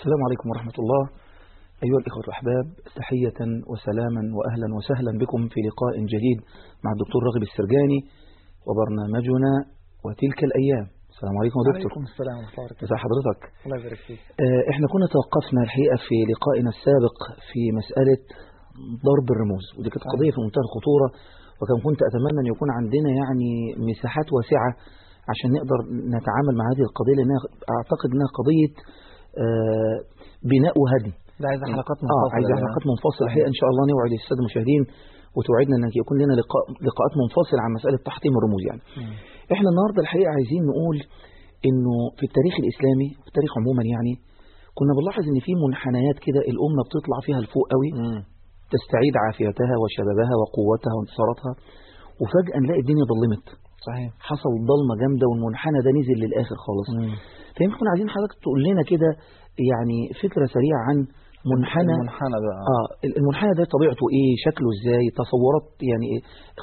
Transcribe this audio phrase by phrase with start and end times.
[0.00, 1.02] السلام عليكم ورحمة الله.
[1.84, 2.66] أيها الإخوة الأحباب
[3.00, 3.38] تحية
[3.70, 6.38] وسلاما وأهلا وسهلا بكم في لقاء جديد
[6.84, 8.00] مع الدكتور راغب السرجاني
[8.68, 9.52] وبرنامجنا
[10.04, 10.86] وتلك الأيام.
[11.12, 11.90] السلام عليكم يا دكتور.
[11.90, 13.40] عليكم السلام ورحمة الله ازي حضرتك.
[13.64, 14.20] الله يبارك فيك.
[14.44, 17.16] آه، إحنا كنا توقفنا الحقيقة في لقائنا السابق
[17.50, 18.20] في مسألة
[19.08, 20.04] ضرب الرموز ودي كانت.
[20.14, 21.08] قضية في منتهى الخطورة
[21.60, 23.50] وكان كنت أتمنى أن يكون عندنا يعني
[23.90, 24.70] مساحات واسعة
[25.30, 25.78] عشان نقدر
[26.16, 27.40] نتعامل مع هذه القضية لأنها
[27.76, 28.72] أعتقد أنها قضية
[30.52, 31.12] بناء وهدي
[31.42, 32.46] ده عايز حلقات آه منفصلة عايز.
[32.64, 33.26] حلقات منفصلة صحيح.
[33.28, 34.82] الحقيقة إن شاء الله نوعد السادة المشاهدين
[35.36, 39.12] وتوعدنا أن يكون لنا لقاء لقاءات منفصلة عن مسألة تحطيم الرموز يعني مم.
[39.54, 40.96] إحنا النهاردة الحقيقة عايزين نقول
[41.68, 44.12] إنه في التاريخ الإسلامي في التاريخ عموما يعني
[44.78, 48.20] كنا بنلاحظ إن في منحنيات كده الأمة بتطلع فيها لفوق قوي مم.
[48.74, 51.52] تستعيد عافيتها وشبابها وقوتها وانتصاراتها
[52.22, 53.46] وفجأة نلاقي الدنيا ظلمت
[53.88, 54.10] صحيح.
[54.30, 56.88] حصل ضلمة جامدة والمنحنى ده نزل للآخر خالص.
[57.58, 59.10] فيمكن عايزين حضرتك تقول لنا كده
[59.70, 60.96] يعني فكرة سريعة عن
[61.52, 61.94] منحنى.
[61.98, 62.86] المنحنى ده آه.
[63.20, 66.20] المنحنى ده طبيعته إيه؟ شكله إزاي؟ تصورات يعني إيه؟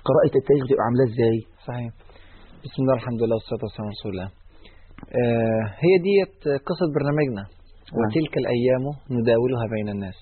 [0.07, 1.89] قراءة التاريخ بتبقى عاملة إزاي؟ صحيح.
[2.65, 4.29] بسم الله الحمد لله والصلاة والسلام على رسول الله.
[5.21, 6.37] آه هي ديت
[6.69, 7.43] قصة برنامجنا.
[7.97, 8.83] وتلك الأيام
[9.17, 10.17] نداولها بين الناس.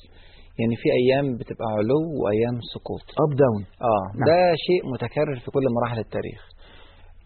[0.60, 3.06] يعني في أيام بتبقى علو وأيام سقوط.
[3.24, 4.26] up down آه نعم.
[4.30, 6.42] ده شيء متكرر في كل مراحل التاريخ.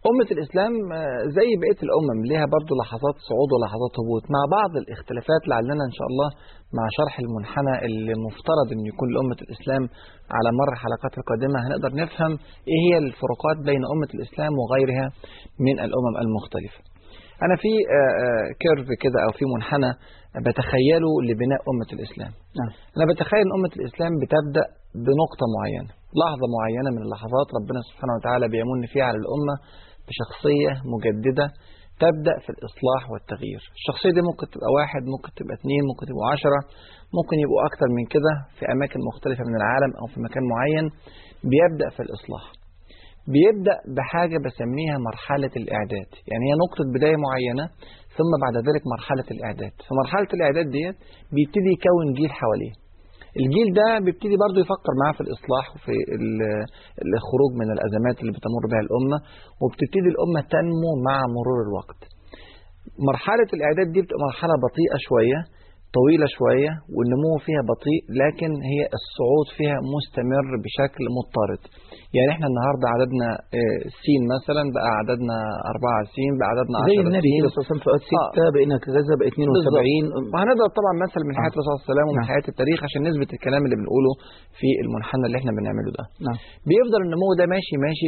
[0.08, 4.24] أمة الإسلام آه، زي بقية الأمم ليها برضو لحظات صعود ولحظات هبوط.
[4.36, 6.30] مع بعض الاختلافات لعلنا إن شاء الله
[6.78, 9.84] مع شرح المنحنى اللي مفترض أن يكون لأمة الإسلام
[10.38, 12.32] على مر الحلقات القادمة هنقدر نفهم
[12.70, 15.08] إيه هي الفروقات بين أمة الإسلام وغيرها
[15.68, 16.80] من الأمم المختلفة.
[17.46, 19.92] أنا في آه، آه، curve كده أو في منحنى
[20.46, 22.32] بتخيله لبناء أمة الإسلام.
[22.60, 22.72] نعم.
[22.98, 24.66] أنا بتخيل أن أمة الإسلام بتبدأ
[25.06, 25.92] بنقطة معينة
[26.22, 29.56] لحظة معينة من اللحظات ربنا سبحانه وتعالى بيمن فيها على الأمة
[30.10, 31.48] بشخصية مجددة
[32.06, 33.62] تبدأ في الإصلاح والتغيير.
[33.80, 36.60] الشخصية دي ممكن تبقى واحد ممكن تبقى اثنين ممكن تبقى عشرة
[37.18, 40.86] ممكن يبقوا أكتر من كده في أماكن مختلفة من العالم أو في مكان معين.
[41.52, 42.46] بيبدأ في الإصلاح.
[43.34, 46.10] بيبدأ بحاجة بسميها مرحلة الإعداد.
[46.30, 47.66] يعني هي نقطة بداية معينة
[48.18, 49.74] ثم بعد ذلك مرحلة الإعداد.
[49.86, 50.98] في مرحلة الإعداد ديت
[51.36, 52.74] بيبتدي يكون جيل حواليه.
[53.42, 56.66] الجيل ده بيبتدي برضه يفكر معاه في الإصلاح وفي ال-
[57.18, 59.18] الخروج من الأزمات اللي بتمر بها الأمة
[59.62, 62.00] وبتبتدي الأمة تنمو مع مرور الوقت.
[63.10, 65.40] مرحلة الإعداد دي بتبقى مرحلة بطيئة شوية
[65.98, 71.62] طويلة شوية والنمو فيها بطيء لكن هي الصعود فيها مستمر بشكل مضطرد.
[72.16, 73.28] يعني إحنا النهاردة عددنا
[73.60, 75.38] آه، سين مثلا بقى عددنا
[75.74, 78.76] أربعة سين بقى عددنا زي عشرة النبي صلى الله عليه وسلم في وقت ستة بقينا
[78.86, 81.56] كذا بقى 72 وهنضرب طبعا مثل من حياة آه.
[81.56, 82.30] الرسول صلى الله عليه وسلم ومن نعم.
[82.32, 84.12] حياة التاريخ عشان نثبت الكلام اللي بنقوله
[84.60, 86.04] في المنحنى اللي إحنا بنعمله ده.
[86.28, 86.38] نعم.
[86.70, 88.08] بيفضل النمو ده ماشي ماشي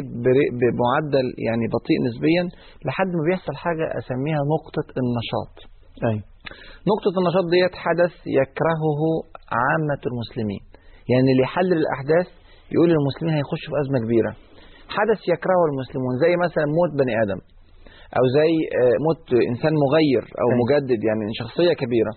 [0.62, 2.44] بمعدل يعني بطيء نسبيا
[2.88, 5.54] لحد ما بيحصل حاجة أسميها نقطة النشاط.
[6.10, 6.31] أيوه.
[6.92, 9.02] نقطة النشاط ديت حدث يكرهه
[9.62, 10.64] عامة المسلمين.
[11.12, 12.28] يعني اللي يحلل الأحداث
[12.74, 14.32] يقول المسلمين هيخشوا في أزمة كبيرة.
[14.98, 17.40] حدث يكرهه المسلمون زي مثلا موت بني آدم
[18.18, 18.52] أو زي
[18.82, 20.48] آه، موت إنسان مغير أو.
[20.62, 22.14] مجدد يعني شخصية كبيرة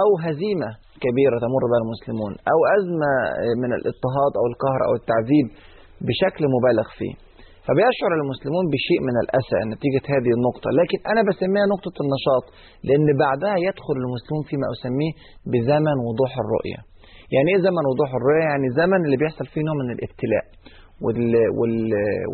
[0.00, 0.70] أو هزيمة
[1.04, 5.46] كبيرة تمر بها المسلمون أو أزمة آه، من الاضطهاد أو القهر أو التعذيب
[6.06, 7.14] بشكل مبالغ فيه.
[7.66, 12.44] فبيشعر المسلمون بشيء من الأسى نتيجة هذه النقطة لكن أنا بسميها نقطة النشاط
[12.88, 15.12] لأن بعدها يدخل المسلمون فيما أسميه
[15.52, 16.80] بزمن وضوح الرؤية.
[17.34, 20.44] يعني إيه زمن وضوح الرؤية؟ يعني زمن اللي بيحصل فيه نوع من الابتلاء
[21.04, 21.22] وال
[21.58, 21.74] وال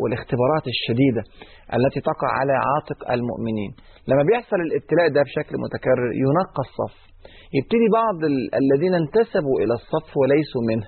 [0.01, 1.21] والاختبارات الشديدة
[1.77, 3.71] التي تقع على عاتق المؤمنين.
[4.09, 6.95] لما بيحصل الابتلاء ده بشكل متكرر ينقى الصف.
[7.57, 10.87] يبتدي بعض ال- الذين انتسبوا إلى الصف وليسوا منه.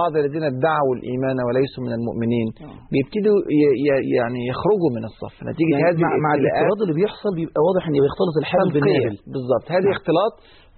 [0.00, 2.48] بعض الذين ادعوا الإيمان وليسوا من المؤمنين
[2.92, 5.34] بيبتدوا ي- ي- يعني يخرجوا من الصف.
[5.50, 9.86] نتيجة يعني هذه مع, الافتراض اللي بيحصل بيبقى واضح إن بيختلط الحبل بالنابل بالظبط هذه
[9.88, 9.96] نعم.
[9.98, 10.32] اختلاط.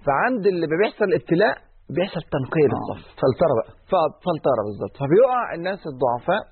[0.07, 1.55] فعند اللي بيحصل الابتلاء
[1.95, 2.73] بيحصل تنقية آه.
[2.75, 3.69] للصف فلترة بقى.
[4.25, 6.43] فلترة بالظبط فبيقع الناس الضعفاء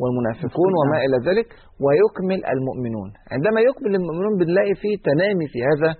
[0.00, 0.80] والمنافقون نعم.
[0.80, 1.48] وما إلى ذلك
[1.84, 3.08] ويكمل المؤمنون.
[3.34, 5.90] عندما يكمل المؤمنون بنلاقي فيه تنامي في هذا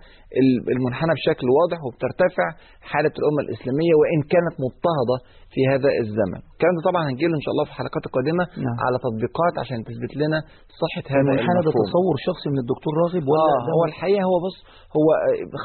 [0.41, 2.47] ال- المنحنى بشكل واضح وبترتفع
[2.91, 5.17] حالة الأمة الإسلامية وإن كانت مضطهدة
[5.55, 6.39] في هذا الزمن.
[6.55, 8.77] الكلام ده طبعا هنجيله إن شاء الله في الحلقات القادمة نعم.
[8.85, 10.39] على تطبيقات عشان تثبت لنا
[10.83, 11.87] صحة هذا المنحنى ده المفهوم.
[11.91, 14.57] تصور شخصي من الدكتور راغب ولا آه هو الحقيقة هو بص
[14.99, 15.07] هو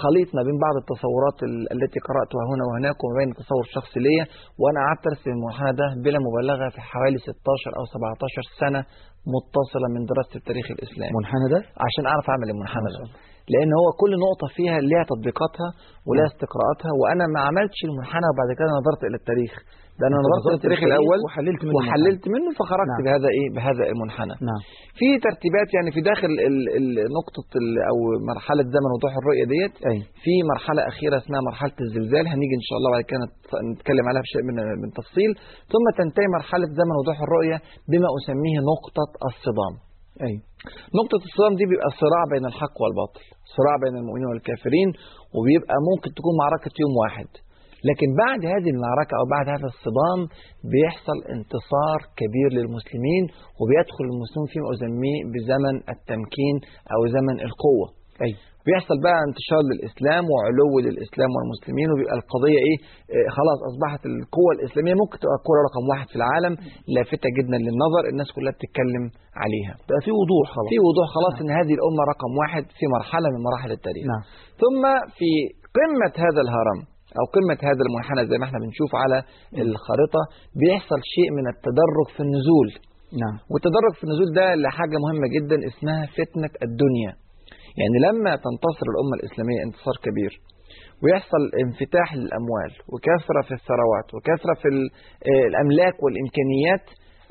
[0.03, 4.23] خليط ما بين بعض التصورات ال- التي قرأتها هنا وهناك وما بين التصور الشخصي ليا.
[4.61, 8.81] وأنا قعدت أرسم المنحنى ده بلا مبالغة في حوالي 16 أو 17 سنة
[9.35, 11.11] متصلة من دراسة التاريخ الإسلامي.
[11.13, 13.01] المنحنى ده؟ عشان أعرف أعمل المنحنى ده.
[13.53, 15.69] لأن هو كل نقطة فيها ليها تطبيقاتها
[16.07, 19.53] ولها استقراءاتها وأنا ما عملتش المنحنى وبعد كده نظرت إلى التاريخ.
[20.01, 23.03] ده أنا نظرت للتاريخ للتاريخ الأول وحللت منه وحللت منه فخرجت نعم.
[23.07, 24.35] بهذا إيه؟ بهذا المنحنى.
[24.49, 24.61] نعم.
[24.99, 26.31] في ترتيبات يعني في داخل
[27.17, 27.47] نقطة
[27.91, 27.97] أو
[28.31, 29.97] مرحلة زمن وضوح الرؤية ديت أي.
[30.23, 34.23] في مرحلة أخيرة اسمها مرحلة الزلزال هنيجي إن شاء الله بعد كده نت- نتكلم عليها
[34.27, 35.31] بشيء من من تفصيل.
[35.73, 37.57] ثم تنتهي مرحلة زمن وضوح الرؤية
[37.91, 39.73] بما أسميه نقطة الصدام.
[40.25, 40.33] أي.
[40.99, 43.23] نقطة الصدام دي بيبقى صراع بين الحق والباطل
[43.55, 44.89] صراع بين المؤمنين والكافرين
[45.35, 47.29] وبيبقى ممكن تكون معركة يوم واحد.
[47.89, 50.19] لكن بعد هذه المعركة أو بعد هذا الصدام
[50.71, 53.23] بيحصل انتصار كبير للمسلمين
[53.59, 56.55] وبيدخل المسلمين فيما أسميه بزمن التمكين
[56.93, 57.87] أو زمن القوة.
[58.25, 58.33] أي.
[58.67, 62.77] بيحصل بقى انتشار للإسلام وعلو للإسلام والمسلمين وبيبقى القضية إيه؟
[63.15, 66.53] آه، خلاص أصبحت القوة الإسلامية ممكن تبقى القوه رقم واحد في العالم
[66.95, 69.03] لافتة جدا للنظر الناس كلها بتتكلم
[69.43, 69.73] عليها.
[69.89, 70.69] بقى في وضوح خلاص.
[70.73, 74.03] في وضوح خلاص إن هذه الأمة رقم واحد في مرحلة من مراحل التاريخ.
[74.13, 74.23] نعم.
[74.63, 74.81] ثم
[75.17, 75.29] في
[75.77, 76.79] قمة هذا الهرم
[77.19, 79.17] أو قمة هذا المنحنى زي ما إحنا بنشوف على
[79.65, 80.21] الخارطه
[80.59, 82.69] بيحصل شيء من التدرج في النزول.
[83.23, 83.35] نعم.
[83.51, 87.11] والتدرج في النزول ده لحاجة مهمة جدا اسمها فتنة الدنيا.
[87.79, 90.33] يعني لما تنتصر الأمة الإسلامية انتصار كبير
[91.03, 94.69] ويحصل انفتاح للأموال وكثرة في الثروات وكثرة في
[95.31, 96.85] آه، الأملاك والإمكانيات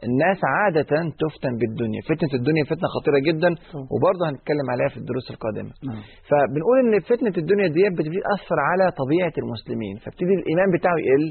[0.09, 0.93] الناس عادة
[1.23, 2.01] تفتن بالدنيا.
[2.11, 3.51] فتنة الدنيا فتنة خطيرة جدا
[3.93, 5.73] وبرضه هنتكلم عليها في الدروس القادمة.
[5.89, 6.03] نعم.
[6.29, 9.95] فبنقول إن فتنة الدنيا دي بتبتدي تاثر على طبيعة المسلمين.
[10.05, 11.27] فابتدي الإيمان بتاعه يقل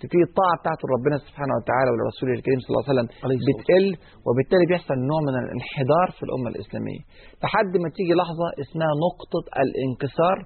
[0.00, 3.06] وتبتدي الطاعة بتاعته لربنا سبحانه وتعالى ولرسوله الكريم صلى الله عليه وسلم
[3.48, 3.86] بتقل
[4.26, 7.02] وبالتالي بيحصل نوع من الانحدار في الأمة الإسلامية
[7.44, 10.36] لحد ما تيجي لحظة اسمها نقطة الانكسار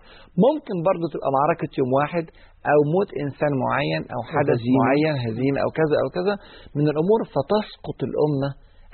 [0.46, 2.24] ممكن برضه تبقى معركة يوم واحد
[2.72, 4.78] أو موت إنسان معين أو حدث هزيمة.
[4.82, 6.34] معين هزيمة أو كذا أو كذا
[6.78, 8.50] من الأمور فتسقط الأمة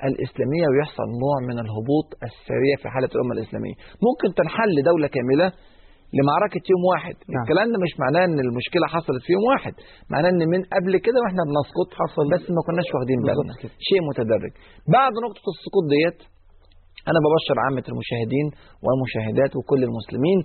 [0.09, 3.75] الإسلامية ويحصل نوع من الهبوط السريع في حالة الأمة الإسلامية
[4.07, 5.47] ممكن تنحل دولة كاملة
[6.17, 7.15] لمعركة يوم واحد.
[7.33, 7.41] نعم.
[7.43, 9.73] الكلام ده مش معناه إن المشكلة حصلت في يوم واحد.
[10.13, 13.53] معناه إن من قبل كده وإحنا بنسقط حصل بس ما كناش واخدين بالنا.
[13.89, 14.53] شيء متدرج.
[14.95, 16.19] بعد نقطة السقوط ديت
[17.09, 18.47] أنا ببشر عامة المشاهدين
[18.85, 20.39] والمشاهدات وكل المسلمين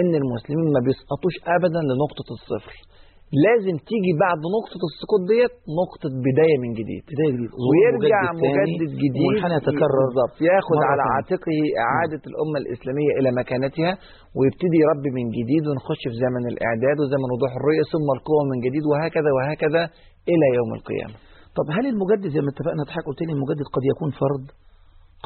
[0.00, 2.74] إن المسلمين ما بيسقطوش ابدا لنقطة الصفر.
[3.46, 7.02] لازم تيجي بعد نقطة السقوط ديت نقطة بداية من جديد.
[7.14, 7.52] بداية جديد.
[7.68, 11.02] ويرجع مجدد جديد ومنحنى يتكرر بالظبط ياخد على.
[11.14, 13.92] عاتقه إعادة الأمة الإسلامية إلى مكانتها
[14.36, 18.84] ويبتدي يربي من جديد ونخش في زمن الإعداد وزمن وضوح الرؤية ثم القوة من جديد
[18.90, 19.82] وهكذا وهكذا
[20.32, 21.16] إلى يوم القيامة.
[21.58, 24.46] طب هل المجدد زي ما اتفقنا حضرتك قلت لي المجدد قد يكون فرد؟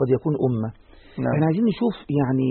[0.00, 0.70] قد يكون أمة.
[1.32, 2.50] إحنا عايزين نشوف يعني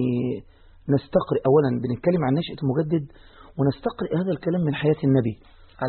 [0.93, 1.41] نستقرئ.
[1.49, 3.05] أولا بنتكلم عن نشأة المجدد
[3.57, 5.35] ونستقرئ هذا الكلام من حياة النبي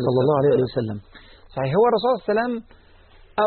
[0.05, 0.97] صلى الله عليه وسلم.
[1.55, 1.71] صحيح.
[1.79, 2.53] هو الرسول صلى الله عليه وسلم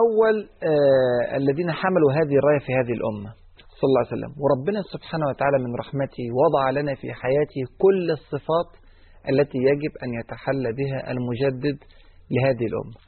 [0.03, 0.37] أول
[0.70, 3.31] آه الذين حملوا هذه الراية في هذه الأمة
[3.79, 4.32] صلى الله عليه وسلم.
[4.43, 8.70] وربنا سبحانه وتعالى من رحمته وضع لنا في حياته كل الصفات
[9.32, 11.79] التي يجب أن يتحلى بها المجدد
[12.35, 12.99] لهذه الأمة.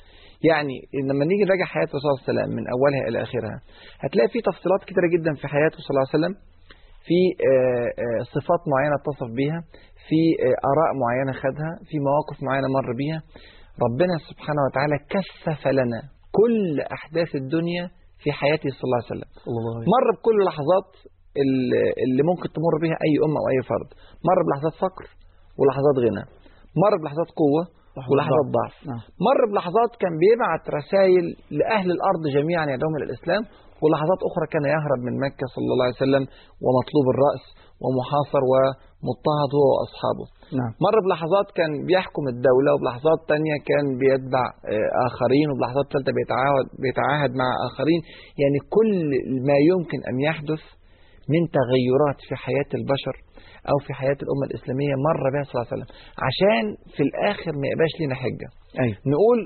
[0.51, 0.77] يعني
[1.09, 3.57] لما نيجي نراجع حياة الرسول صلى الله عليه وسلم من أولها إلى آخرها
[4.05, 6.35] هتلاقي في تفصيلات كتيرة جدا في حياته صلى الله عليه وسلم
[7.07, 7.19] في
[7.51, 9.61] آه، آه، صفات معينة اتصف بيها.
[10.11, 13.21] في آه، آراء معينة خدها في مواقف معينة مر بيها.
[13.87, 16.01] ربنا سبحانه وتعالى كثف لنا
[16.39, 17.85] كل أحداث الدنيا
[18.23, 19.31] في حياته صلى الله عليه وسلم.
[19.51, 20.91] الله مر بكل لحظات
[21.43, 23.89] ال- اللي ممكن تمر بها أي أمة أو أي فرد.
[24.29, 25.07] مر بلحظات فقر
[25.59, 26.25] ولحظات غنى.
[26.83, 27.63] مر بلحظات قوة
[28.11, 28.75] ولحظات ضعف.
[28.91, 29.03] نعم.
[29.29, 31.25] مر بلحظات كان بيبعت رسائل
[31.59, 33.43] لأهل الأرض جميعا يدعوهم إلى الإسلام
[33.83, 36.25] ولحظات أخرى كان يهرب من مكة صلى الله عليه وسلم
[36.65, 37.45] ومطلوب الرأس
[37.83, 40.27] ومحاصر ومضطهد هو وأصحابه.
[40.59, 40.73] نعم.
[40.87, 44.45] مر بلحظات كان بيحكم الدولة وبلحظات تانية كان بيتبع
[44.75, 48.01] آه، آخرين وبلحظات ثالثة بيتعاهد, بيتعاهد مع آخرين.
[48.43, 48.91] يعني كل
[49.49, 50.63] ما يمكن أن يحدث
[51.33, 53.15] من تغيرات في حياة البشر
[53.71, 55.91] أو في حياة الأمة الإسلامية مر بها صلى الله عليه وسلم.
[56.27, 56.65] عشان
[56.95, 58.49] في الآخر ما يبقاش لنا حجة.
[58.83, 58.97] أيوه.
[59.15, 59.39] نقول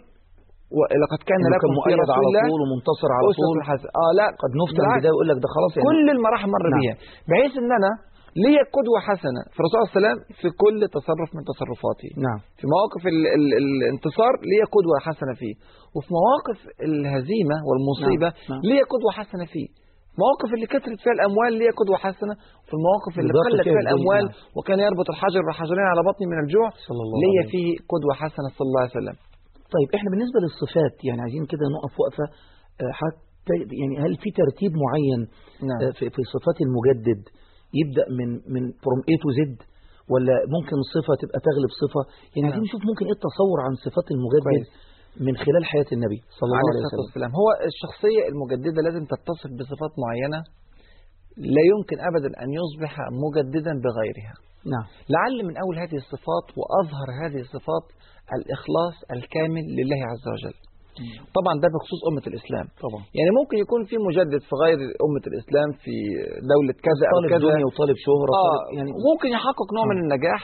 [1.04, 3.56] لقد كان لكم في مؤيد رسول على طول ومنتصر على طول.
[4.02, 4.26] آه لا.
[4.42, 5.00] قد نفتن بالعكس.
[5.00, 5.86] بداية ويقول لك ده خلاص يعني.
[5.88, 6.80] كل المراحل مر نعم.
[6.80, 6.96] بيها.
[7.28, 7.92] بحيث ان أنا
[8.44, 12.40] ليا قدوة حسنة في الرسول صلى الله عليه وسلم في كل تصرف من تصرفاتي نعم.
[12.58, 15.54] في مواقف ال ال الانتصار ليا قدوة حسنة فيه.
[15.96, 18.60] وفي مواقف الهزيمة والمصيبة نعم، نعم.
[18.70, 19.68] ليا قدوة حسنة فيه.
[20.22, 24.34] مواقف اللي كثرت فيها الأموال ليا قدوة حسنة وفي المواقف اللي قلت فيها الأموال نعم.
[24.56, 28.48] وكان يربط الحجر بحجرين على بطني من الجوع صلى الله ليا عليه فيه قدوة حسنة
[28.56, 29.16] صلى الله عليه وسلم
[29.74, 32.26] طيب إحنا بالنسبة للصفات يعني عايزين كده نقف وقفة
[32.82, 35.20] آه، حتى يعني هل في ترتيب معين
[35.70, 37.20] نعم آه، في في صفات المجدد
[37.80, 39.40] يبدأ من من from A to Z
[40.12, 42.02] ولا ممكن صفة تبقى تغلب صفة
[42.34, 42.68] يعني عايزين نعم.
[42.68, 44.68] نشوف ممكن إيه التصور عن صفات المجدد كويس.
[45.26, 47.00] من خلال حياة النبي صلى الله عليه وسلم.
[47.04, 47.30] والسلام.
[47.40, 50.40] هو الشخصية المجددة لازم تتصف بصفات معينة
[51.54, 52.92] لا يمكن أبدا أن يصبح
[53.24, 54.34] مجددا بغيرها.
[54.74, 54.86] نعم.
[55.14, 57.86] لعل من أول هذه الصفات وأظهر هذه الصفات
[58.36, 60.56] الإخلاص الكامل لله عز وجل.
[61.38, 62.66] طبعا ده بخصوص أمة الإسلام.
[62.86, 63.02] طبعا.
[63.18, 65.94] يعني ممكن يكون في مجدد في غير أمة الإسلام في
[66.52, 67.44] دولة كذا أو طالب كذا.
[67.46, 69.84] دنيا وطالب شهرة آه طالب يعني ممكن يحقق نوع.
[69.90, 70.40] من النجاح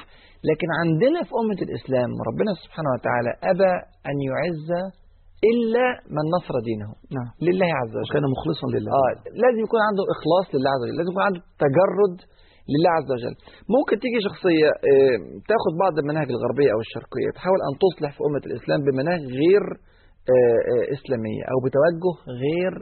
[0.49, 3.73] لكن عندنا في أمة الإسلام ربنا سبحانه وتعالى أبى
[4.11, 4.71] أن يعز
[5.51, 6.89] إلا من نصر دينه.
[7.17, 7.31] نعم.
[7.47, 8.09] لله عز وجل.
[8.11, 8.91] وكان مخلصا لله.
[9.01, 10.97] آه لازم يكون عنده إخلاص لله عز وجل.
[10.99, 12.17] لازم يكون عنده تجرد
[12.73, 13.35] لله عز وجل.
[13.75, 15.17] ممكن تيجي شخصية آه،
[15.51, 19.65] تاخد بعض المناهج الغربية أو الشرقية تحاول أن تصلح في أمة الإسلام بمناهج غير
[20.35, 22.73] آه، آه، إسلامية أو بتوجه غير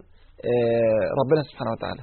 [1.20, 2.02] ربنا سبحانه وتعالى.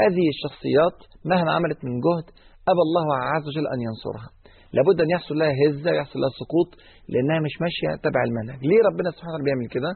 [0.00, 0.98] هذه الشخصيات
[1.30, 2.26] مهما عملت من جهد
[2.72, 4.28] أبى الله عز وجل أن ينصرها.
[4.76, 6.70] لابد أن يحصل لها هزة ويحصل لها سقوط
[7.12, 8.60] لأنها مش ماشية تبع المنهج.
[8.70, 9.90] ليه ربنا سبحانه وتعالى بيعمل كده؟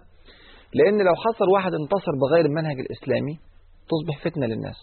[0.79, 3.35] لأن لو حصل واحد انتصر بغير المنهج الإسلامي
[3.93, 4.81] تصبح فتنة للناس.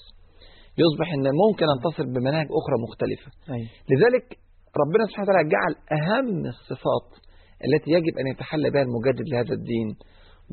[0.84, 3.30] يصبح أن ممكن أنتصر بمناهج أخرى مختلفة.
[3.56, 3.70] أيوة.
[3.92, 4.26] لذلك
[4.82, 7.10] ربنا سبحانه وتعالى جعل أهم الصفات
[7.68, 9.88] التي يجب أن يتحلى بها المجدد لهذا الدين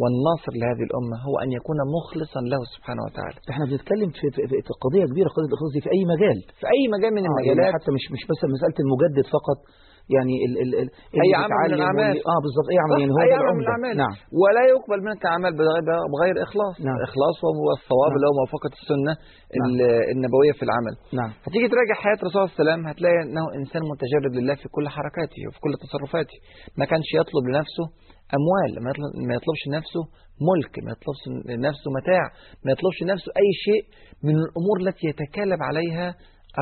[0.00, 3.36] والناصر لهذه الأمة هو أن يكون مخلصا له سبحانه وتعالى.
[3.52, 6.38] إحنا بنتكلم في, في, في قضية كبيرة قضية الإخلاص دي في أي مجال.
[6.60, 7.74] في أي مجال من آه، يعني المجالات.
[7.76, 9.58] حتى مش مش بس مسألة المجدد فقط
[10.16, 12.06] يعني ال ال ال أي اللي عمل من.
[12.06, 13.66] واللي- آه بالظبط أي عمل يعني هو أي ده عمل من العمدة.
[13.68, 13.94] الأعمال.
[14.02, 14.14] نعم.
[14.42, 15.52] ولا يقبل منك عمل
[16.14, 16.74] بغير, إخلاص.
[16.88, 16.98] نعم.
[17.08, 18.16] إخلاص وهو الصواب نعم.
[18.16, 19.12] اللي هو موافقة السنة
[19.64, 20.94] ال- النبوية في العمل.
[21.20, 21.30] نعم.
[21.46, 24.84] هتيجي تراجع حياة الرسول صلى الله عليه وسلم هتلاقي إنه إنسان متجرد لله في كل
[24.96, 26.36] حركاته وفي كل تصرفاته.
[26.80, 27.84] ما كانش يطلب لنفسه
[28.38, 30.02] أموال ما يطلب ما يطلبش لنفسه
[30.50, 32.24] ملك ما يطلبش لنفسه متاع
[32.64, 33.82] ما يطلبش لنفسه أي شيء
[34.26, 36.08] من الأمور التي يتكالب عليها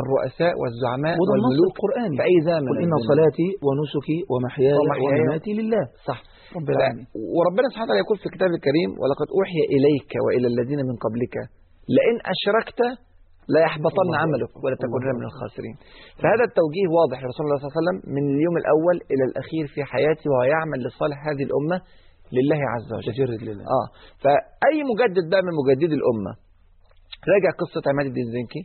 [0.00, 2.16] الرؤساء والزعماء والملوك القرآني.
[2.18, 2.68] في اي زمن.
[2.70, 2.92] قل إن.
[3.12, 5.84] صلاتي ونسكي ومحياي ومماتي لله.
[6.08, 6.18] صح.
[6.58, 6.68] رب
[7.36, 11.34] وربنا سبحانه وتعالى يقول في الكتاب الكريم ولقد أوحي إليك وإلى الذين من قبلك
[11.96, 12.80] لئن أشركت
[13.54, 14.50] لا يحبطن عملك.
[14.64, 15.24] ولا الله من.
[15.30, 15.74] الخاسرين.
[16.22, 17.18] فهذا التوجيه واضح.
[17.22, 20.78] لرسول الله صلى الله عليه وسلم من اليوم الأول إلى الأخير في حياته وهو يعمل
[20.86, 21.76] لصالح هذه الأمة
[22.36, 23.12] لله عز وجل.
[23.12, 23.64] تجرد لله.
[23.78, 23.86] آه.
[24.22, 26.32] فأي مجدد بقى من مجددي الأمة؟
[27.32, 28.62] راجع قصة عماد الدين زنكي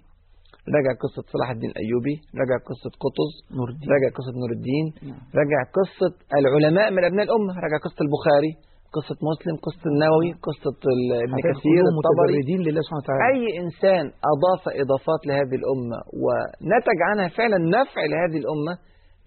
[0.76, 3.88] راجع قصة صلاح الدين الايوبي راجع قصة قطز نور الدين.
[3.94, 5.22] راجع قصة نور الدين نعم.
[5.40, 8.52] راجع قصة العلماء من أبناء الأمة راجع قصة البخاري.
[8.98, 10.78] قصة مسلم قصة النووي قصة
[11.26, 12.38] ابن كثير الطبري.
[12.68, 13.22] لله سبحانه وتعالى.
[13.32, 18.74] أي إنسان أضاف إضافات لهذه الأمة ونتج عنها فعلا نفع لهذه الأمة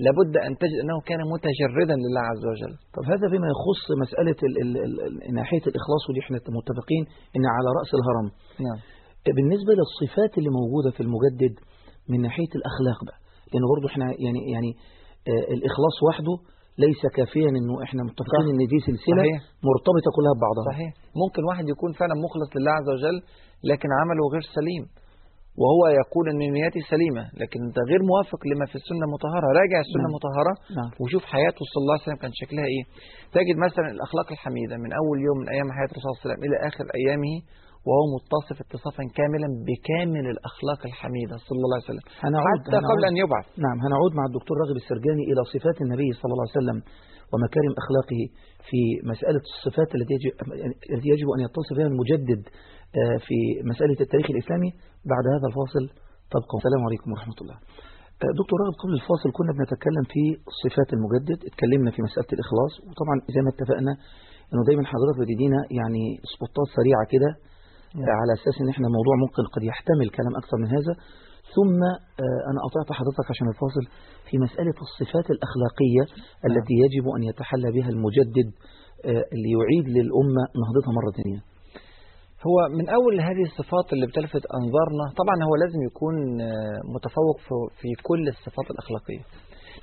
[0.05, 2.73] لابد أن تجد أنه كان متجردا لله عز وجل.
[2.97, 4.95] طب هذا فيما يخص مسألة ال ال ال
[5.29, 7.03] ال ناحية الإخلاص ودي إحنا متفقين
[7.37, 8.27] إن على رأس الهرم.
[8.67, 8.79] نعم.
[9.37, 11.55] بالنسبة للصفات اللي موجودة في المجدد
[12.11, 13.19] من ناحية الأخلاق بقى
[13.51, 14.71] لأن برضو إحنا يعني يعني
[15.31, 16.35] آه الإخلاص وحده
[16.79, 18.45] ليس كافيا إنه إحنا متفقين.
[18.53, 19.41] إن دي سلسلة صحيح.
[19.69, 20.91] مرتبطة كلها ببعضها صحيح
[21.23, 23.17] ممكن واحد يكون فعلا مخلص لله عز وجل
[23.71, 24.85] لكن عمله غير سليم
[25.63, 30.03] وهو يقول إن نيتي سليمة لكن أنت غير موافق لما في السنة المطهرة راجع السنة
[30.03, 30.11] نعم.
[30.13, 32.83] المطهرة نعم وشوف حياته صلى الله عليه وسلم كان شكلها إيه
[33.37, 36.41] تجد مثلا الأخلاق الحميدة من أول يوم من أيام حياة الرسول صلى الله عليه وسلم
[36.47, 37.35] إلى آخر أيامه
[37.87, 42.05] وهو متصف اتصافا كاملا بكامل الأخلاق الحميدة صلى الله عليه وسلم.
[42.25, 43.47] هنعود حتى قبل هنعود أن يبعث.
[43.65, 46.79] نعم هنعود مع الدكتور راغب السرجاني إلى صفات النبي صلى الله عليه وسلم
[47.33, 48.21] ومكارم أخلاقه
[48.69, 48.81] في
[49.13, 50.33] مسألة الصفات التي يجب,
[50.95, 52.43] التي يجب أن يتصف بها المجدد
[53.01, 53.37] آه، في
[53.73, 54.71] مسألة التاريخ الإسلامي.
[55.13, 55.85] بعد هذا الفاصل
[56.33, 56.57] تبقى.
[56.61, 57.57] السلام عليكم ورحمة الله.
[58.23, 60.23] آه، دكتور راغب قبل الفاصل كنا بنتكلم في
[60.65, 62.73] صفات المجدد اتكلمنا في مسألة الإخلاص.
[62.87, 63.93] وطبعا زي ما اتفقنا
[64.51, 67.31] إنه دايما حضرتك بتدينا يعني سبوتات سريعة كده
[68.21, 70.93] على أساس إن إحنا موضوع ممكن قد يحتمل كلام أكثر من هذا.
[71.57, 71.81] ثم
[72.25, 73.85] آه، أنا قطعت حضرتك عشان الفاصل
[74.29, 76.05] في مسألة الصفات الأخلاقية
[76.49, 78.49] التي يجب أن يتحلى بها المجدد
[79.11, 81.41] آه، ليعيد للأمة نهضتها مرة ثانية.
[82.49, 87.71] هو من أول هذه الصفات اللي بتلفت أنظارنا طبعا هو لازم يكون آه، متفوق في-
[87.81, 89.23] في كل الصفات الأخلاقية.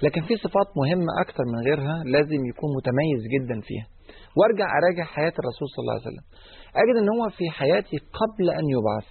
[0.04, 3.88] لكن في صفات مهمة أكثر من غيرها لازم يكون متميز جدا فيها.
[4.38, 6.26] وارجع أراجع حياة الرسول صلى الله عليه وسلم
[6.82, 9.10] أجد أن هو في حياته قبل أن يبعث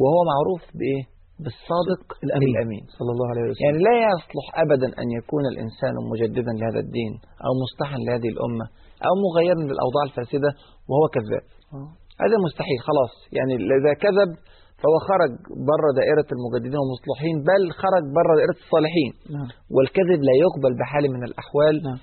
[0.00, 1.04] وهو معروف بإيه؟
[1.44, 2.50] بالصادق الأمين.
[2.54, 7.12] الأمين صلى الله عليه وسلم يعني لا يصلح أبدا أن يكون الإنسان مجددا لهذا الدين
[7.46, 8.66] أو مصلحا لهذه الأمة
[9.06, 10.50] أو مغيرا للأوضاع الفاسدة
[10.88, 11.88] وهو كذاب آه.
[12.24, 14.30] هذا مستحيل خلاص يعني إذا كذب
[14.82, 15.32] فهو خرج
[15.70, 19.10] بره دائرة المجددين والمصلحين بل خرج بره دائرة الصالحين.
[19.34, 19.48] نعم.
[19.74, 21.98] والكذب لا يقبل بحال من الأحوال نعم.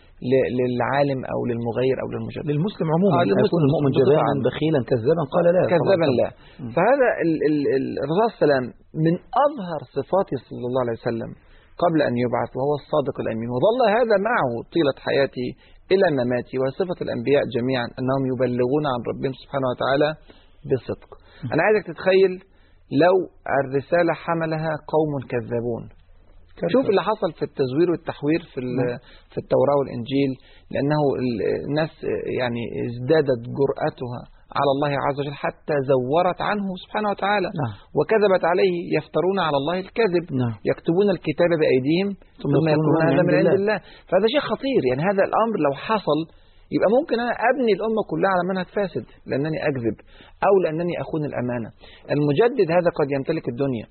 [0.59, 3.91] للعالم أو للمغير أو للمجدد للمسلم عموما آه، يكون المؤمن
[4.27, 4.41] عامة.
[4.47, 6.17] بخيلا كذابا قال لا كذبا طبعاً.
[6.21, 6.29] لا.
[6.75, 8.65] فهذا ال- ال- ال- الرسول صلى الله عليه وسلم
[9.05, 9.13] من
[9.45, 11.31] أظهر صفاته صلى الله عليه وسلم
[11.83, 13.49] قبل أن يبعث وهو الصادق الأمين.
[13.55, 15.47] وظل هذا معه طيلة حياته
[15.93, 20.09] إلى مماته وصفة الأنبياء جميعا أنهم يبلغون عن ربهم سبحانه وتعالى
[20.69, 21.11] بصدق.
[21.53, 22.33] أنا عايزك تتخيل
[23.03, 23.15] لو
[23.61, 25.83] الرسالة حملها قوم كذابون.
[26.73, 28.97] شوف اللي حصل في التزوير والتحوير في ال-
[29.31, 30.31] في التوراة والإنجيل
[30.73, 31.91] لأنه ال- الناس
[32.39, 34.21] يعني ازدادت جرأتها
[34.59, 37.49] على الله عز وجل حتى زورت عنه سبحانه وتعالى.
[37.61, 37.73] نعم.
[37.97, 40.25] وكذبت عليه يفترون على الله الكذب.
[40.41, 40.53] نعم.
[40.71, 42.09] يكتبون الكتاب بأيديهم
[42.43, 43.47] ثم يقولون هذا من عند.
[43.59, 43.77] الله.
[44.09, 44.81] فهذا شيء خطير.
[44.89, 46.19] يعني هذا الأمر لو حصل
[46.73, 49.95] يبقى ممكن أنا أبني الأمة كلها على منهج فاسد لأنني أكذب
[50.47, 51.69] أو لأنني أخون الأمانة.
[52.15, 53.87] المجدد هذا قد يمتلك الدنيا.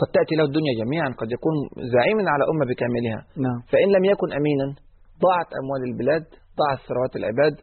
[0.00, 1.54] قد تأتي له الدنيا جميعا قد يكون
[1.94, 3.20] زعيما على أمة بكاملها.
[3.46, 3.58] نعم.
[3.72, 4.66] فإن لم يكن أمينا
[5.24, 6.24] ضاعت أموال البلاد
[6.60, 7.54] ضاعت ثروات العباد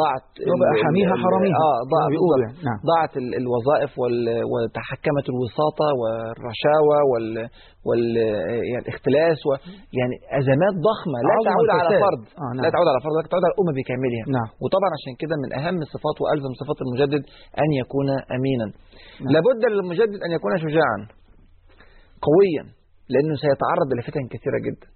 [0.00, 0.80] ضاعت ال-
[1.24, 2.10] حراميها آه ضاعت.
[2.44, 2.56] يعني.
[2.68, 3.92] نعم ضاعت ال- الوظائف
[4.52, 7.26] وتحكمت الوساطة والرشاوى وال,
[7.86, 8.04] وال
[8.70, 9.50] يعني الاختلاس و
[9.98, 11.88] يعني أزمات ضخمة لا تعود على.
[12.06, 12.62] فرد آه نعم.
[12.64, 15.76] لا تعود على فرد ولكن تعود على الأمة بكاملها نعم وطبعا عشان كده من أهم
[15.94, 17.22] صفات وألزم صفات المجدد
[17.62, 18.66] أن يكون أمينا
[19.22, 19.28] نعم.
[19.34, 20.98] لابد للمجدد أن يكون شجاعا
[22.26, 22.64] قويا
[23.12, 24.88] لأنه سيتعرض لفتن كثيرة جدا.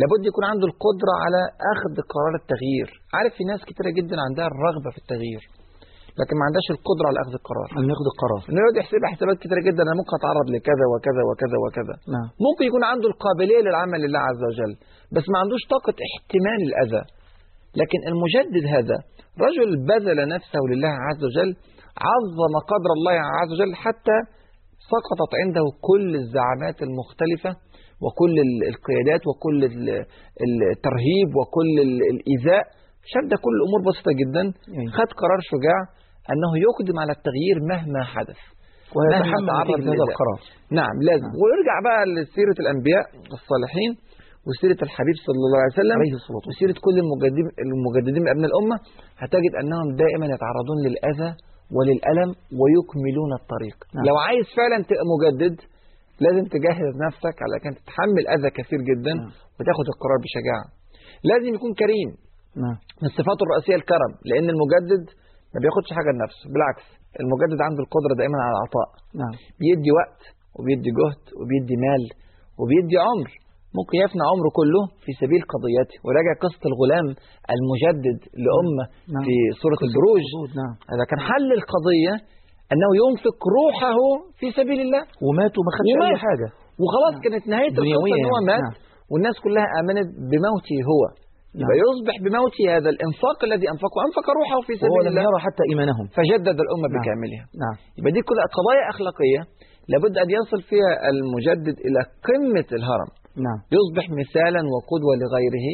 [0.00, 1.40] لابد يكون عنده القدرة على
[1.74, 2.88] أخذ قرار التغيير.
[3.16, 5.42] عارف في ناس كثيرة جدا عندها الرغبة في التغيير
[6.20, 7.68] لكن ما عندهاش القدرة على أخذ القرار.
[7.78, 8.42] أن يأخذ القرار.
[8.48, 11.94] إنه يقعد يحسب حسابات كتيرة جدا أنا ممكن أتعرض لكذا وكذا وكذا وكذا.
[12.14, 12.28] نعم.
[12.46, 14.72] ممكن يكون عنده القابلية للعمل لله عز وجل
[15.14, 17.02] بس ما عندوش طاقة احتمال الأذى.
[17.80, 18.98] لكن المجدد هذا
[19.46, 21.50] رجل بذل نفسه لله عز وجل
[22.08, 24.18] عظم قدر الله عز وجل حتى
[24.92, 27.50] سقطت عنده كل الزعامات المختلفة
[28.04, 30.04] وكل ال- القيادات وكل ال-
[30.74, 32.64] الترهيب وكل ال- الإيذاء
[33.12, 34.42] شد كل الأمور بسيطة جدا.
[34.96, 35.78] خد قرار شجاع
[36.32, 38.40] أنه يقدم على التغيير مهما حدث
[38.96, 39.32] ويتحمل
[39.98, 40.04] هذا.
[40.10, 40.40] القرار
[40.80, 41.40] نعم لازم نعم.
[41.42, 43.04] ونرجع بقى لسيرة الأنبياء
[43.38, 43.90] الصالحين
[44.48, 48.48] وسيرة الحبيب صلى الله عليه وسلم عليه الصلاة والسلام وسيرة كل المجددين المجددين من أبناء
[48.52, 48.76] الأمة
[49.22, 51.30] هتجد أنهم دائما يتعرضون للأذى
[51.76, 53.78] وللألم ويكملون الطريق.
[53.94, 54.04] نعم.
[54.08, 55.56] لو عايز فعلا تبقى مجدد
[56.24, 59.32] لازم تجهز نفسك على أن تتحمل أذى كثير جدا نعم.
[59.56, 60.66] وتاخد القرار بشجاعة.
[61.30, 62.10] لازم يكون كريم
[62.62, 62.76] نعم.
[63.02, 65.04] من صفاته الرئيسية الكرم لأن المجدد
[65.52, 66.86] ما بياخدش حاجة لنفسه بالعكس
[67.22, 68.88] المجدد عنده القدرة دائما على العطاء.
[69.20, 69.34] نعم.
[69.60, 70.22] بيدي وقت
[70.56, 72.04] وبيدي جهد وبيدي مال
[72.60, 73.30] وبيدي عمر.
[73.78, 77.06] ممكن يفنى عمره كله في سبيل قضيته وراجع قصة الغلام
[77.54, 78.84] المجدد لأمة
[79.14, 79.22] نعم.
[79.26, 80.24] في سورة البروج
[80.60, 82.14] نعم هذا كان حل القضية
[82.72, 83.98] أنه ينفق روحه
[84.38, 85.88] في سبيل الله ومات وما خدش.
[86.10, 86.48] أي حاجة
[86.82, 87.22] وخلاص نعم.
[87.24, 88.48] كانت نهاية القصة أن هو يعني.
[88.52, 88.74] مات نعم.
[89.12, 91.02] والناس كلها آمنت بموته هو
[91.60, 91.84] يبقى نعم.
[91.86, 96.06] يصبح بموته هذا الإنفاق الذي أنفقه أنفق روحه في سبيل لم الله يرى حتى إيمانهم
[96.16, 96.94] فجدد الأمة نعم.
[96.96, 99.40] بكاملها نعم يبقى دي كلها قضايا أخلاقية
[99.92, 103.10] لابد أن يصل فيها المجدد إلى قمة الهرم
[103.46, 103.58] نعم.
[103.78, 105.66] يصبح مثالا وقدوة لغيره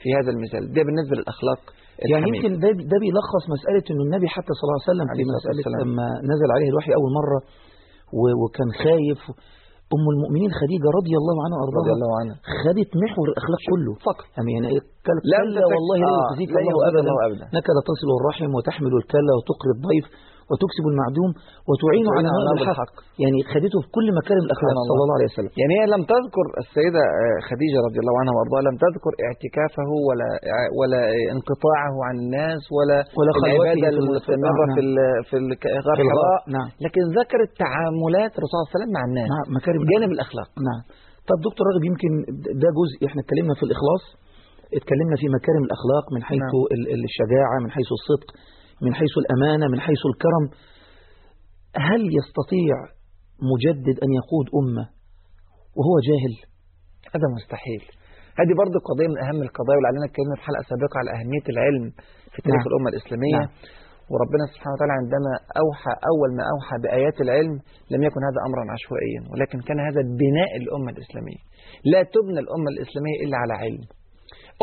[0.00, 0.62] في هذا المثال.
[0.76, 1.60] ده بالنسبة للأخلاق
[2.12, 2.24] يعني.
[2.30, 5.60] يمكن ده ده بيلخص مسألة إنه النبي حتى صلى الله عليه وسلم في عليه الصلاة
[5.60, 5.78] مسألة.
[5.84, 7.38] لما نزل عليه الوحي أول مرة
[8.42, 9.20] وكان خايف.
[9.96, 13.92] أم المؤمنين خديجة رضي الله عنها رضي وأرضاها الله عنه خدت محور الأخلاق كله.
[14.08, 14.26] فقط.
[14.36, 14.68] يعني يعني
[15.06, 17.44] قالت لم كلا والله لا آه، يخزيك لا الله أبدا.
[17.54, 20.06] لا تصل الرحم وتحمل الكلة وتقري الضيف
[20.50, 21.30] وتكسب المعدوم
[21.68, 22.92] وتعين على الحق.
[23.22, 25.52] يعني خدته في كل مكارم الأخلاق صلى الله عليه وسلم.
[25.60, 30.28] يعني هي لم تذكر السيدة آه، خديجة رضي الله عنها وأرضاها لم تذكر اعتكافه ولا
[30.78, 31.00] ولا
[31.34, 34.74] انقطاعه عن الناس ولا ولا العبادة المستمرة نعم.
[34.76, 36.68] في ال- في ال- غار في الغار حراء نعم.
[36.84, 39.28] لكن ذكرت تعاملات الرسول صلى الله عليه وسلم مع الناس.
[39.34, 40.48] مع مكارم جانب الأخلاق.
[40.68, 40.82] نعم.
[41.28, 42.10] طب دكتور راغب يمكن
[42.62, 44.04] ده جزء إحنا اتكلمنا في الإخلاص.
[44.78, 46.64] اتكلمنا في مكارم الأخلاق من حيث نعم.
[46.76, 48.28] ال- ال- الشجاعة من حيث الصدق.
[48.84, 50.44] من حيث الأمانة من حيث الكرم
[51.90, 52.76] هل يستطيع
[53.52, 54.84] مجدد أن يقود أمة
[55.78, 56.34] وهو جاهل؟
[57.14, 57.82] هذا مستحيل.
[58.40, 61.84] هذه برضه قضية من أهم القضايا ولعلنا اتكلمنا في حلقة سابقة على أهمية العلم
[62.32, 62.70] في تاريخ نعم.
[62.70, 63.42] الأمة الإسلامية.
[63.42, 63.52] نعم.
[64.12, 67.56] وربنا سبحانه وتعالى عندما أوحى أول ما أوحى بآيات العلم
[67.92, 71.42] لم يكن هذا أمرا عشوائيا ولكن كان هذا بناء الأمة الإسلامية.
[71.92, 73.84] لا تبنى الأمة الإسلامية إلا على علم.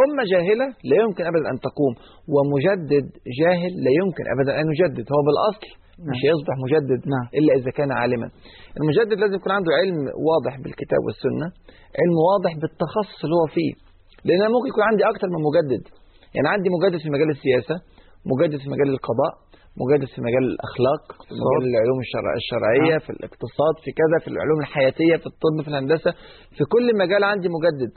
[0.04, 1.94] أمة جاهلة لا يمكن أبدا أن تقوم
[2.36, 3.06] ومجدد
[3.40, 6.10] جاهل لا يمكن أبدا أن يجدد هو بالأصل نعم.
[6.12, 7.26] مش هيصبح مجدد نعم.
[7.38, 8.28] إلا إذا كان عالما
[8.80, 9.98] المجدد لازم يكون عنده علم
[10.30, 11.48] واضح بالكتاب والسنة
[12.02, 13.72] علم واضح بالتخصص اللي هو فيه
[14.28, 15.84] لأن ممكن يكون عندي أكتر من مجدد
[16.36, 17.76] يعني عندي مجدد في مجال السياسة
[18.32, 19.34] مجدد في مجال القضاء
[19.84, 23.04] مجدد في مجال الأخلاق في مجال العلوم الشرع الشرعية نعم.
[23.06, 26.12] في الاقتصاد في كذا في العلوم الحياتية في الطب في الهندسة
[26.58, 27.92] في كل مجال عندي مجدد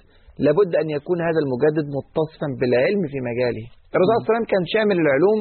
[0.47, 3.65] لابد أن يكون هذا المجدد متصفا بالعلم في مجاله.
[3.95, 5.39] الرسول صلى الله عليه وسلم كان شامل العلوم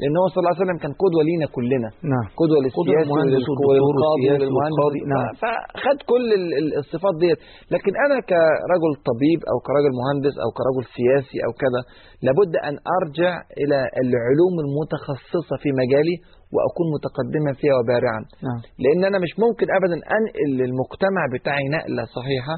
[0.00, 1.88] لأن هو صلى الله عليه وسلم كان قدوة لينا كلنا.
[2.12, 2.26] نعم.
[2.40, 5.26] قدوة قدوة للسياسي المهندس وللق- والدكتور وللقاضي والسياسي وللمهندس والقاضي، نعم.
[5.42, 7.38] فخد كل ال- ال- الصفات ديت.
[7.74, 11.80] لكن أنا كرجل طبيب أو كرجل مهندس أو كرجل سياسي أو كذا
[12.26, 16.16] لابد أن أرجع إلى العلوم المتخصصة في مجالي
[16.54, 18.20] وأكون متقدما فيها وبارعا.
[18.46, 18.60] نعم.
[18.84, 22.56] لأن أنا مش ممكن ابدا أنقل للمجتمع بتاعي نقلة صحيحة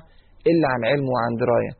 [0.51, 1.73] إلا عن علم وعن دراية.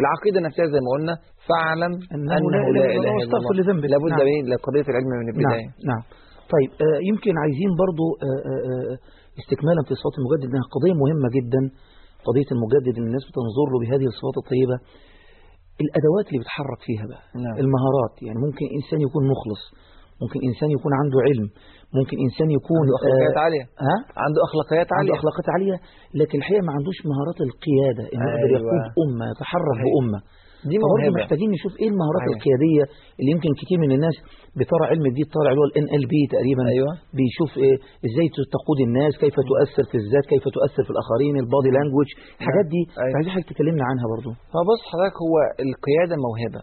[0.00, 1.14] العقيدة النفسية زي ما قلنا
[1.48, 3.88] فاعلم أنه أنه لا إله لا إلا الله لذنبك.
[3.92, 4.26] لابد نعم.
[4.28, 6.02] من لقضية العلم من البداية نعم نعم
[6.54, 8.94] طيب آه، يمكن عايزين برضو آه، آه، آه،
[9.40, 11.62] استكمالا في صفات المجدد انها قضية مهمة جدا
[12.28, 14.76] قضية المجدد الناس بتنظر له بهذه الصفات الطيبة
[15.84, 17.56] الأدوات اللي بيتحرك فيها بقى نعم.
[17.64, 19.62] المهارات يعني ممكن إنسان يكون مخلص
[20.22, 21.46] ممكن إنسان يكون عنده علم
[21.98, 23.64] ممكن إنسان يكون عنده أخلاقيات آه، عالية.
[23.88, 25.76] ها؟ عنده أخلاقيات عنده عاليه أخلاقيات عالية
[26.20, 28.60] لكن الحقيقة ما عندوش مهارات القيادة إنه يقدر أيوة.
[28.60, 29.86] يقود أمة يتحرك صحيح.
[29.94, 30.20] بأمة.
[30.70, 32.34] دي فبرضه موهبه محتاجين نشوف إيه المهارات صحيح.
[32.36, 32.84] القيادية
[33.18, 34.16] اللي يمكن كتير من الناس
[34.58, 36.62] بترى علم جديد طالع اللي هو ال NLP تقريبا.
[36.74, 36.92] أيوه.
[37.18, 37.76] بيشوف إيه
[38.08, 42.08] إزاي تقود الناس كيف تؤثر في الذات كيف تؤثر في الآخرين ال body language
[42.40, 42.82] الحاجات دي.
[42.88, 43.14] أيوة.
[43.16, 44.30] عايزين حضرتك تكلمنا عنها برضه.
[44.52, 45.34] فبص حضرتك هو
[45.66, 46.62] القيادة موهبة.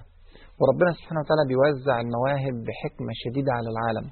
[0.59, 4.05] وربنا سبحانه وتعالى بيوزع المواهب بحكمة شديدة على العالم.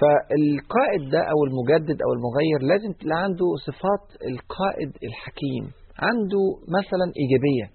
[0.00, 5.64] فالقائد ده أو المجدد أو المغير لازم تلاقي عنده صفات القائد الحكيم
[6.06, 6.44] عنده
[6.78, 7.66] مثلا إيجابية.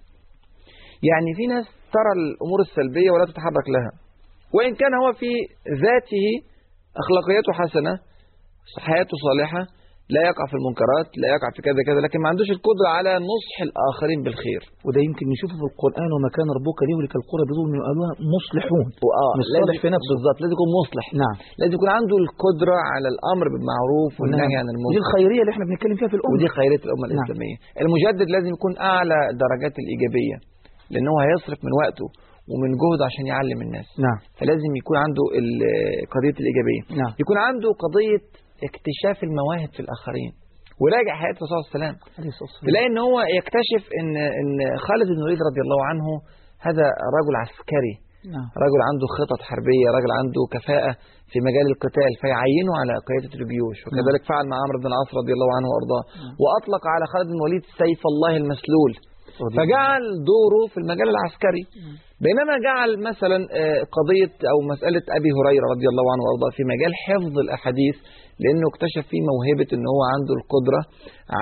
[1.10, 1.66] يعني في ناس
[1.96, 3.92] ترى الأمور السلبية ولا تتحرك لها.
[4.54, 5.30] وإن كان هو في
[5.84, 6.26] ذاته
[7.02, 7.94] أخلاقياته حسنة
[8.86, 9.62] حياته صالحة
[10.14, 13.56] لا يقع في المنكرات لا يقع في كذا كذا لكن ما عندوش القدرة على نصح
[13.68, 14.62] الآخرين بالخير.
[14.86, 18.84] وده يمكن نشوفه في القرآن وما كان ربك ليهلك القرى بظلم قالوها مصلحون.
[19.06, 20.10] وآه لازم- صالح في نفسه.
[20.16, 21.06] بالظبط لازم يكون مصلح.
[21.22, 21.36] نعم.
[21.60, 25.96] لازم يكون عنده القدرة على الأمر بالمعروف والنهي عن دي المنكر الخيرية اللي إحنا بنتكلم
[26.00, 26.32] فيها في الأمة.
[26.34, 27.12] ودي خيرية الأمة نعم.
[27.16, 27.56] الإسلامية.
[27.84, 30.36] المجدد لازم يكون أعلى درجات الإيجابية
[30.92, 32.08] لأن هو هيصرف من وقته
[32.52, 33.88] ومن جهده عشان يعلم الناس.
[34.06, 34.18] نعم.
[34.38, 35.22] فلازم يكون عنده
[36.14, 36.82] قضية الإيجابية.
[37.00, 37.12] نعم.
[37.22, 38.20] يكون عنده قضية
[38.68, 40.32] اكتشاف المواهب في الآخرين.
[40.82, 41.96] وراجع حياة الرسول صلى الله عليه وسلم.
[42.68, 44.08] تلاقي ان هو يكتشف ان
[44.40, 44.50] إن
[44.86, 46.06] خالد بن الوليد رضي الله عنه
[46.66, 46.86] هذا
[47.18, 47.94] رجل عسكري.
[48.34, 48.48] نعم.
[48.64, 50.92] رجل عنده خطط حربية رجل عنده كفاءة
[51.30, 53.78] في مجال القتال فيعينه على قيادة الجيوش.
[53.86, 56.04] وكذلك فعل مع عمرو بن العاص رضي الله عنه وأرضاه.
[56.42, 58.92] وأطلق على خالد بن الوليد سيف الله المسلول.
[59.58, 61.64] فجعل دوره في المجال العسكري.
[62.26, 66.92] بينما جعل مثلا آه، قضية أو مسألة أبي هريرة رضي الله عنه وأرضاه في مجال
[67.04, 67.96] حفظ الأحاديث
[68.42, 70.80] لأنه اكتشف فيه موهبة أنه هو عنده القدرة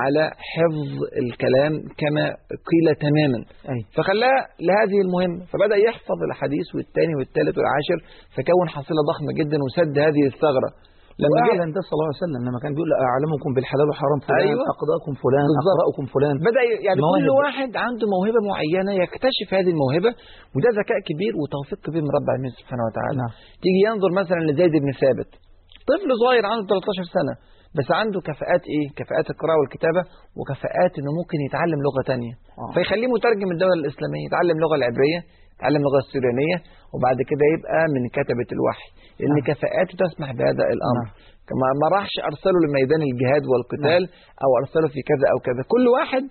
[0.02, 0.88] على حفظ
[1.24, 2.24] الكلام كما
[2.70, 3.38] قيل تماما
[3.72, 3.78] أي.
[3.96, 7.98] فخلاه لهذه المهمة فبدأ يحفظ الحديث والثاني والثالث والعاشر
[8.37, 10.70] فكون حصيلة ضخمة جدا وسد هذه الثغرة
[11.24, 14.64] لما جاء ده صلى الله عليه وسلم لما كان بيقول أعلمكم بالحلال والحرام فلان أيوة.
[14.74, 15.48] أقضاكم فلان.
[15.62, 17.20] أقرأكم فلان بدأ ي- يعني مواهب.
[17.22, 20.11] كل واحد عنده موهبة معينة يكتشف هذه الموهبة
[20.54, 23.32] وده ذكاء كبير وتوفيق كبير من رب العالمين سبحانه وتعالى نعم.
[23.64, 25.30] تيجي ينظر مثلا لزيد بن ثابت
[25.90, 27.35] طفل صغير عنده 13 سنة
[27.77, 30.03] بس عنده كفاءات إيه كفاءات القراءة والكتابة
[30.38, 32.70] وكفاءات إنه ممكن يتعلم لغة تانية آه.
[32.74, 35.20] فيخليه مترجم الدولة الإسلامية يتعلم اللغة العبرية
[35.57, 36.57] يتعلم اللغة السوريانية
[36.94, 39.46] وبعد كده يبقى من كتبة الوحي لأن نعم.
[39.48, 41.16] كفاءاته تسمح بهذا الأمر نعم.
[41.48, 44.03] كما ما راحش أرسله لميدان الجهاد والقتال
[44.44, 46.24] أو أرسله في كذا أو كذا كل واحد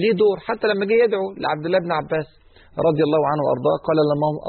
[0.00, 2.28] ليه دور حتى لما جه يدعو لعبد الله بن عباس
[2.88, 3.98] رضي الله عنه وأرضاه قال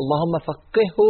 [0.01, 1.07] اللهم فقهه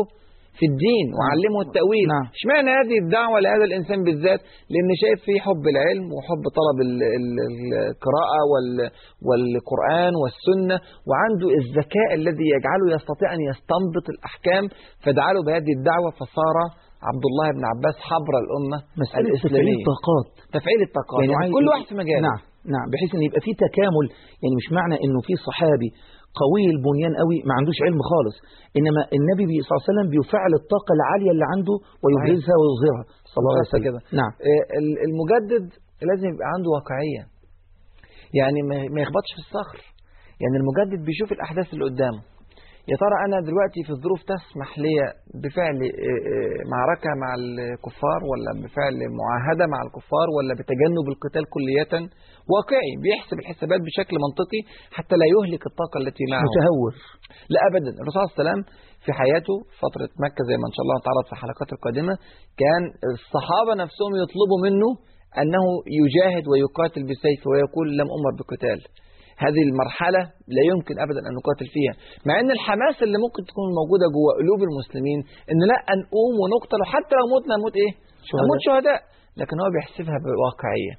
[0.60, 2.08] في الدين وعلمه التأويل.
[2.16, 2.26] نعم.
[2.40, 4.42] اشمعنى هذه الدعوة لهذا الإنسان بالذات؟
[4.74, 7.42] لأن شايف فيه حب العلم وحب طلب ال- ال-
[7.92, 8.92] القراءة وال-
[9.28, 10.78] والقرآن والسنة
[11.10, 14.64] وعنده الذكاء الذي يجعله يستطيع أن يستنبط الأحكام.
[15.04, 16.56] فدعا له بهذه الدعوة فصار
[17.10, 20.28] عبد الله بن عباس حبر الأمة مسألة تفعيل الطاقات.
[20.58, 21.20] تفعيل الطاقات.
[21.24, 22.24] يعني, عايز- كل واحد في مجاله.
[22.30, 22.42] نعم
[22.76, 24.06] نعم بحيث إن يبقى في تكامل.
[24.42, 25.90] يعني مش معنى إنه في صحابي.
[26.42, 28.36] قوي البنيان قوي ما عندوش علم خالص.
[28.78, 33.40] إنما النبي بي- صلى الله عليه وسلم بيفعل الطاقة العالية اللي عنده ويبرزها ويظهرها صلى
[33.42, 33.96] الله عليه وسلم.
[34.20, 34.32] نعم.
[34.50, 35.66] آه، ال- المجدد
[36.10, 37.24] لازم يبقى عنده واقعية.
[38.40, 38.60] يعني
[38.96, 39.80] ما يخبطش في الصخر.
[40.42, 42.22] يعني المجدد بيشوف الأحداث اللي قدامه.
[42.92, 44.96] يا ترى أنا دلوقتي في ظروف تسمح لي
[45.44, 51.94] بفعل آه، آه، معركة مع الكفار ولا بفعل معاهدة مع الكفار ولا بتجنب القتال كلية؟
[52.54, 54.62] واقعي بيحسب الحسابات بشكل منطقي
[54.98, 56.46] حتى لا يهلك الطاقة التي معه.
[56.48, 56.94] متهور.
[57.54, 57.92] لا ابدا.
[58.02, 58.62] الرسول صلى الله عليه وسلم
[59.06, 62.14] في حياته فترة مكة زي ما إن شاء الله نتعرض في الحلقات القادمة
[62.62, 62.84] كان
[63.16, 64.90] الصحابة نفسهم يطلبوا منه
[65.42, 65.64] أنه
[66.02, 68.80] يجاهد ويقاتل بسيفه ويقول لم أمر بقتال.
[69.44, 70.22] هذه المرحلة
[70.56, 71.94] لا يمكن ابدا أن نقاتل فيها.
[72.28, 75.20] مع أن الحماس اللي ممكن تكون موجودة جوه قلوب المسلمين
[75.52, 77.92] إن لا نقوم ونقتل وحتى لو متنا نموت إيه؟
[78.30, 78.44] شهداء.
[78.46, 79.00] نموت شهداء.
[79.40, 80.94] لكن هو بيحسبها بواقعية.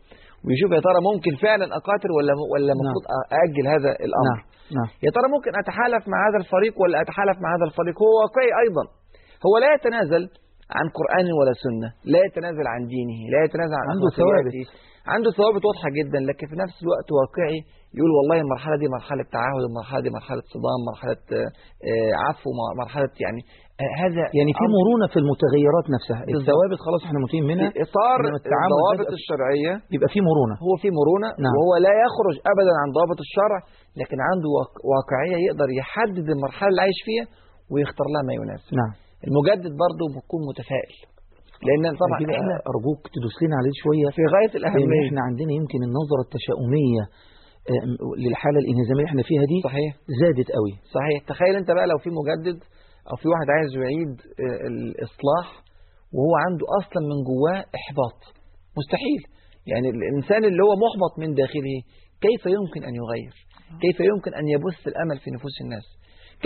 [0.44, 3.04] ويشوف يا ترى ممكن فعلا أقاتل ولا ولا المفروض
[3.44, 4.44] أجل هذا الأمر؟ نعم
[4.76, 4.88] نعم.
[5.04, 8.84] يا ترى ممكن أتحالف مع هذا الفريق ولا أتحالف مع هذا الفريق؟ هو واقعي أيضا.
[9.46, 10.24] هو لا يتنازل
[10.78, 14.64] عن قرآن ولا سنة لا يتنازل عن دينه لا يتنازل عن عنده أخلاقياته
[15.14, 17.58] عنده ثوابت واضحة جدا لكن في نفس الوقت واقعي
[17.96, 21.48] يقول والله المرحلة دي مرحلة تعهد المرحلة دي مرحلة صدام مرحلة آه،
[21.90, 22.48] آه، عفو
[22.82, 23.40] مرحلة يعني
[23.82, 26.20] آه، هذا يعني في مرونة في المتغيرات نفسها.
[26.36, 28.18] الثوابت خلاص إحنا متين منها في إطار
[28.66, 29.72] الضوابط الشرعية.
[29.94, 30.54] يبقى في مرونة.
[30.66, 31.52] هو في مرونة نعم.
[31.56, 33.58] وهو لا يخرج أبدا عن ضوابط الشرع
[34.00, 37.24] لكن عنده واق- واقعية يقدر يحدد المرحلة اللي عايش فيها
[37.72, 38.70] ويختار لها ما يناسب.
[38.80, 38.92] نعم.
[39.28, 40.96] المجدد برضه بيكون متفائل.
[41.66, 45.02] لأن طبعا إحنا أرجوك تدوس لنا عليه شوية في غاية لأن الأهمية.
[45.08, 47.04] إحنا عندنا يمكن النظرة التشاؤمية
[47.70, 47.84] آه،
[48.24, 49.90] للحالة الإنهزامية اللي إحنا فيها دي صحيح.
[50.22, 50.74] زادت قوي.
[50.96, 51.18] صحيح.
[51.32, 52.58] تخيل أنت بقى لو في مجدد
[53.10, 54.12] أو في واحد عايز يعيد
[54.44, 55.46] آه، الإصلاح
[56.14, 58.18] وهو عنده أصلا من جواه إحباط.
[58.80, 59.22] مستحيل.
[59.72, 61.76] يعني الإنسان اللي هو محبط من داخله
[62.26, 63.34] كيف يمكن أن يغير؟
[63.84, 65.86] كيف يمكن أن يبث الأمل في نفوس الناس؟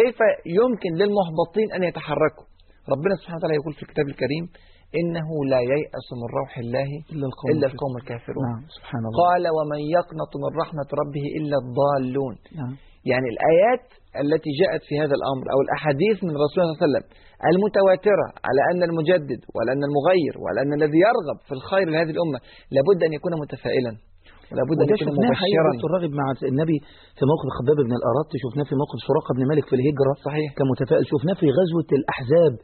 [0.01, 0.19] كيف
[0.61, 2.47] يمكن للمحبطين أن يتحركوا؟
[2.95, 4.45] ربنا سبحانه وتعالى يقول في الكتاب الكريم
[5.01, 7.75] إنه لا ييأس من روح الله إلا القوم إلا الكافرون.
[7.77, 8.45] القوم الكافرون.
[8.51, 9.19] نعم سبحان الله.
[9.25, 12.35] قال ومن يقنط من رحمة ربه إلا الضالون.
[12.61, 12.75] نعم.
[13.11, 13.87] يعني الآيات
[14.25, 17.05] التي جاءت في هذا الأمر أو الأحاديث من رسول الله صلى الله عليه وسلم
[17.51, 22.39] المتواترة على أن المجدد وعلى أن المغير وعلى أن الذي يرغب في الخير لهذه الأمة
[22.75, 23.93] لابد أن يكون متفائلا.
[24.51, 25.71] ولابد أن يكون مبشرا.
[25.75, 26.79] دكتور راغب مع النبي
[27.17, 30.49] في موقف خباب بن الأرط شفناه في موقف سراقة بن مالك في الهجرة صحيح.
[30.59, 32.55] كان متفائل شفناه في غزوة الأحزاب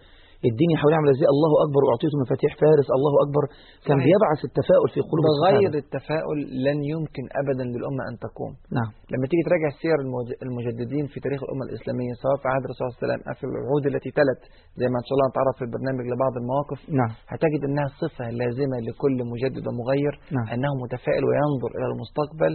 [0.51, 3.42] الدنيا حواليه عاملة إزاي الله أكبر وأعطيته مفاتيح فارس الله أكبر
[3.88, 3.99] كان.
[4.07, 5.70] بيبعث التفاؤل في قلوب بغير.
[5.85, 11.18] التفاؤل لن يمكن أبدا للأمة أن تقوم نعم لما تيجي تراجع سير المج- المجددين في
[11.25, 14.40] تاريخ الأمة الإسلامية سواء في عهد الرسول صلى الله عليه وسلم في العهود التي تلت
[14.81, 18.77] زي ما إن شاء الله نتعرف في البرنامج لبعض المواقف نعم هتجد أنها صفة لازمة
[18.88, 20.46] لكل مجدد ومغير نعم.
[20.55, 22.53] أنه متفائل وينظر إلى المستقبل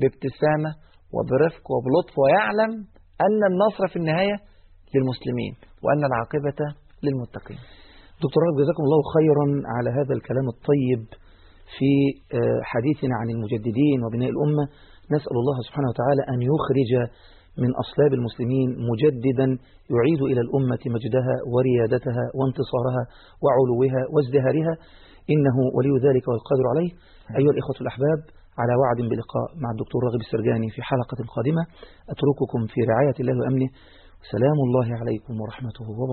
[0.00, 0.70] بابتسامة
[1.16, 2.72] وبرفق وبلطف ويعلم
[3.26, 4.36] أن النصر في النهاية
[4.94, 5.52] للمسلمين
[5.84, 6.60] وأن العاقبة
[7.06, 7.60] للمتقين.
[8.24, 11.02] دكتور راغب جزاكم الله خيرا على هذا الكلام الطيب
[11.76, 11.90] في
[12.38, 14.64] آه، حديثنا عن المجددين وبناء الأمة.
[15.14, 16.90] نسأل الله سبحانه وتعالى أن يخرج
[17.62, 19.48] من أصلاب المسلمين مجددا
[19.94, 23.02] يعيد إلى الأمة مجدها وريادتها وانتصارها
[23.42, 24.74] وعلوها وازدهارها.
[25.34, 26.90] إنه ولي ذلك والقادر عليه.
[27.38, 28.20] أيها الإخوة الأحباب
[28.60, 31.62] على وعد بلقاء مع الدكتور راغب السرجاني في حلقة قادمة.
[32.12, 33.70] أترككم في رعاية الله وأمنه.
[34.34, 36.10] سلام الله عليكم ورحمته وبركاته.